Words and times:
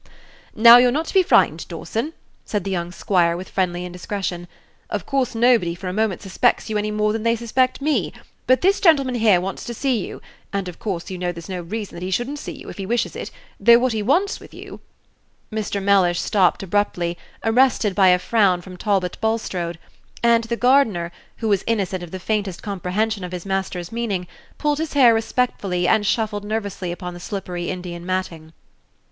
Page 0.55 0.63
185 0.63 0.63
"Now, 0.63 0.77
you're 0.77 0.91
not 0.91 1.05
to 1.05 1.13
be 1.13 1.21
frightened, 1.21 1.67
Dawson," 1.67 2.13
said 2.43 2.63
the 2.63 2.71
young 2.71 2.91
squire, 2.91 3.37
with 3.37 3.49
friendly 3.49 3.85
indiscretion; 3.85 4.47
"of 4.89 5.05
course 5.05 5.35
nobody 5.35 5.75
for 5.75 5.87
a 5.89 5.93
moment 5.93 6.23
suspects 6.23 6.71
you 6.71 6.77
any 6.79 6.89
more 6.89 7.13
than 7.13 7.21
they 7.21 7.35
suspect 7.35 7.83
me; 7.83 8.11
but 8.47 8.61
this 8.61 8.79
gentleman 8.79 9.13
here 9.13 9.39
wants 9.39 9.63
to 9.65 9.75
see 9.75 10.03
you, 10.07 10.19
and 10.51 10.67
of 10.67 10.79
course 10.79 11.11
you 11.11 11.19
know 11.19 11.31
there's 11.31 11.47
no 11.49 11.61
reason 11.61 11.93
that 11.95 12.01
he 12.01 12.09
should 12.09 12.27
n't 12.27 12.39
see 12.39 12.53
you, 12.53 12.67
if 12.67 12.79
he 12.79 12.85
wishes 12.87 13.15
it, 13.15 13.29
though 13.59 13.77
what 13.77 13.93
he 13.93 14.01
wants 14.01 14.39
with 14.39 14.55
you" 14.55 14.79
Mr. 15.53 15.79
Mellish 15.79 16.19
stopped 16.19 16.63
abruptly, 16.63 17.15
arrested 17.43 17.93
by 17.93 18.07
a 18.07 18.17
frown 18.17 18.61
from 18.61 18.77
Talbot 18.77 19.19
Bulstrode; 19.21 19.77
and 20.23 20.45
the 20.45 20.57
gardener, 20.57 21.11
who 21.37 21.47
was 21.47 21.63
innocent 21.67 22.01
of 22.01 22.09
the 22.09 22.19
faintest 22.19 22.63
comprehension 22.63 23.23
of 23.23 23.31
his 23.33 23.45
master's 23.45 23.91
meaning, 23.91 24.25
pulled 24.57 24.79
his 24.79 24.93
hair 24.93 25.13
respectfully, 25.13 25.87
and 25.87 26.07
shuffled 26.07 26.43
nervously 26.43 26.91
upon 26.91 27.13
the 27.13 27.19
slippery 27.19 27.69
Indian 27.69 28.03
matting. 28.03 28.51